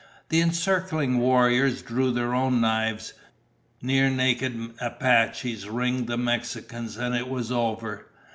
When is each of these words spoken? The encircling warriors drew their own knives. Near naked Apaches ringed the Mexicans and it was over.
The 0.29 0.41
encircling 0.41 1.19
warriors 1.19 1.83
drew 1.83 2.09
their 2.09 2.33
own 2.33 2.59
knives. 2.59 3.13
Near 3.83 4.09
naked 4.09 4.73
Apaches 4.81 5.69
ringed 5.69 6.07
the 6.07 6.17
Mexicans 6.17 6.97
and 6.97 7.13
it 7.13 7.29
was 7.29 7.51
over. 7.51 8.07